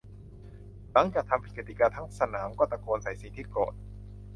[0.91, 3.73] หลังจากทำผิดกติกาทั้งสนามก็ตะโกนใส่สิ่งที่โกรธ